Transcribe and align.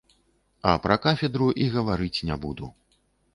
А 0.71 0.71
пра 0.85 0.97
кафедру 1.03 1.49
і 1.67 1.67
гаварыць 1.75 2.25
не 2.31 2.39
буду. 2.47 2.73